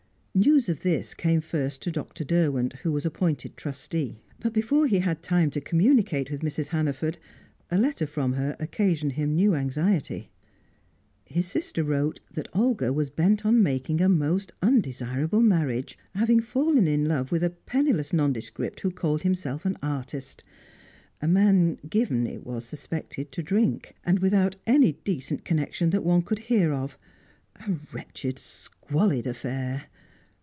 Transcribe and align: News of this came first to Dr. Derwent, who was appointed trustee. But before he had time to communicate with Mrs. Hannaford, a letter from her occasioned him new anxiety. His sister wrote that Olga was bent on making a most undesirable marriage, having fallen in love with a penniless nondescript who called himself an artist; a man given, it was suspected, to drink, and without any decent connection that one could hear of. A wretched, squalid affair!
News 0.33 0.69
of 0.69 0.79
this 0.81 1.13
came 1.13 1.41
first 1.41 1.81
to 1.81 1.91
Dr. 1.91 2.23
Derwent, 2.23 2.71
who 2.81 2.93
was 2.93 3.05
appointed 3.05 3.57
trustee. 3.57 4.21
But 4.39 4.53
before 4.53 4.87
he 4.87 4.99
had 4.99 5.21
time 5.21 5.51
to 5.51 5.59
communicate 5.59 6.31
with 6.31 6.39
Mrs. 6.39 6.67
Hannaford, 6.67 7.17
a 7.69 7.77
letter 7.77 8.07
from 8.07 8.33
her 8.33 8.55
occasioned 8.57 9.11
him 9.13 9.35
new 9.35 9.53
anxiety. 9.53 10.29
His 11.25 11.47
sister 11.47 11.83
wrote 11.83 12.21
that 12.33 12.47
Olga 12.53 12.93
was 12.93 13.09
bent 13.09 13.45
on 13.45 13.61
making 13.61 13.99
a 14.01 14.07
most 14.07 14.53
undesirable 14.61 15.41
marriage, 15.41 15.97
having 16.15 16.39
fallen 16.39 16.87
in 16.87 17.03
love 17.09 17.33
with 17.33 17.43
a 17.43 17.49
penniless 17.49 18.13
nondescript 18.13 18.79
who 18.79 18.89
called 18.89 19.23
himself 19.23 19.65
an 19.65 19.75
artist; 19.83 20.45
a 21.21 21.27
man 21.27 21.77
given, 21.89 22.25
it 22.25 22.45
was 22.45 22.63
suspected, 22.63 23.33
to 23.33 23.43
drink, 23.43 23.95
and 24.05 24.19
without 24.19 24.55
any 24.65 24.93
decent 25.03 25.43
connection 25.43 25.89
that 25.89 26.05
one 26.05 26.21
could 26.21 26.39
hear 26.39 26.71
of. 26.71 26.97
A 27.57 27.73
wretched, 27.91 28.39
squalid 28.39 29.27
affair! 29.27 29.87